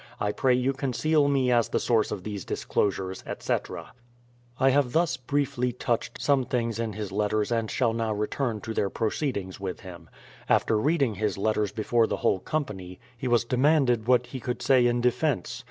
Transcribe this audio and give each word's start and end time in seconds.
I 0.19 0.31
pray 0.31 0.55
you 0.55 0.73
conceal 0.73 1.27
me 1.27 1.51
as 1.51 1.69
the 1.69 1.79
source 1.79 2.09
of 2.09 2.23
these 2.23 2.43
disclosures, 2.43 3.23
etc." 3.27 3.93
I 4.59 4.71
have 4.71 4.93
thus 4.93 5.15
briefly 5.15 5.73
touched 5.73 6.19
some 6.19 6.43
things 6.45 6.79
in 6.79 6.93
his 6.93 7.11
letters 7.11 7.51
and 7.51 7.69
shall 7.69 7.93
now 7.93 8.11
return 8.11 8.61
to 8.61 8.73
their 8.73 8.89
proceedings 8.89 9.59
with 9.59 9.81
him. 9.81 10.09
After 10.49 10.75
read 10.79 11.03
ing 11.03 11.13
his 11.13 11.37
letters 11.37 11.71
before 11.71 12.07
the 12.07 12.17
whole 12.17 12.39
company, 12.39 12.99
he 13.15 13.27
was 13.27 13.45
demanded 13.45 14.07
what 14.07 14.25
he 14.25 14.39
could 14.39 14.63
say 14.63 14.87
in 14.87 15.01
defence. 15.01 15.59